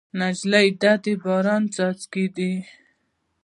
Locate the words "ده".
2.35-2.51